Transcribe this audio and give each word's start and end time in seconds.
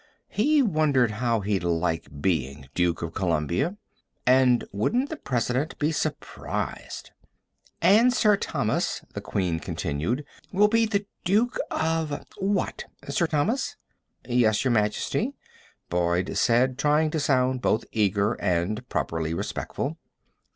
He 0.29 0.63
wondered 0.63 1.11
how 1.11 1.41
he'd 1.41 1.63
like 1.63 2.07
being 2.21 2.67
Duke 2.73 3.03
of 3.03 3.13
Columbia 3.13 3.77
and 4.25 4.63
wouldn't 4.71 5.09
the 5.11 5.15
President 5.15 5.77
be 5.77 5.91
surprised! 5.91 7.11
"And 7.83 8.11
Sir 8.11 8.35
Thomas," 8.35 9.05
the 9.13 9.21
queen 9.21 9.59
continued, 9.59 10.25
"will 10.51 10.69
be 10.69 10.87
the 10.87 11.05
Duke 11.23 11.59
of... 11.69 12.25
what? 12.39 12.85
Sir 13.09 13.27
Thomas?" 13.27 13.75
"Yes, 14.27 14.63
Your 14.63 14.71
Majesty?" 14.71 15.35
Boyd 15.87 16.35
said, 16.35 16.79
trying 16.79 17.11
to 17.11 17.19
sound 17.19 17.61
both 17.61 17.85
eager 17.91 18.33
and 18.41 18.89
properly 18.89 19.35
respectful. 19.35 19.99